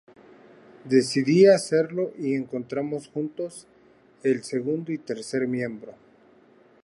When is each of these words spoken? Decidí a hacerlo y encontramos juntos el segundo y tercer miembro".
Decidí 0.83 1.45
a 1.45 1.53
hacerlo 1.53 2.11
y 2.17 2.33
encontramos 2.33 3.07
juntos 3.07 3.67
el 4.23 4.43
segundo 4.43 4.91
y 4.91 4.97
tercer 4.97 5.45
miembro". 5.47 5.93